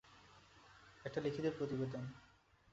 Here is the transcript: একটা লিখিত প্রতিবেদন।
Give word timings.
একটা 1.05 1.19
লিখিত 1.21 1.45
প্রতিবেদন। 1.57 2.03